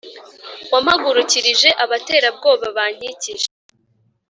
[0.71, 3.47] Wampagurukirije abaterabwoba bankikije,